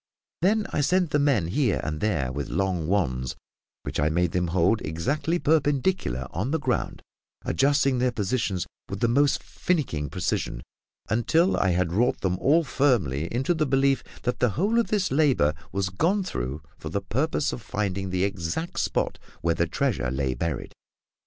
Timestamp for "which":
3.83-3.99